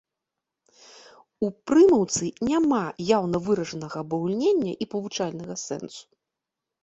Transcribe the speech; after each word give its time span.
У 1.47 1.49
прымаўцы 1.71 2.25
няма 2.51 2.79
яўна 3.17 3.37
выражанага 3.47 3.97
абагульнення 4.05 4.73
і 4.87 4.87
павучальнага 4.95 5.55
сэнсу. 5.67 6.01